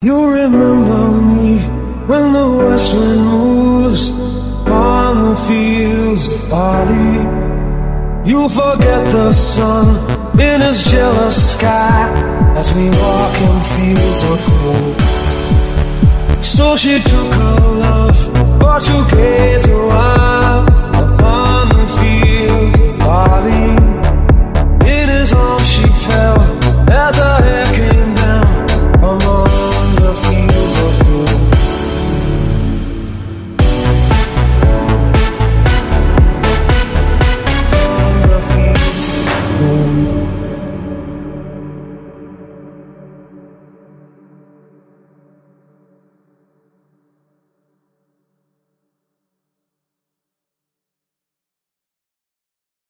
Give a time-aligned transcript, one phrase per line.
[0.00, 1.58] You remember me
[2.06, 4.12] when the west wind moves
[4.70, 7.18] on the fields of barley.
[8.30, 9.88] You forget the sun
[10.38, 12.12] in his jealous sky
[12.56, 16.44] as we walk in fields of gold.
[16.44, 18.18] So she took her love
[18.60, 23.70] but you gaze a while upon the fields of barley.
[24.94, 26.40] In his arms she fell
[26.88, 27.27] as a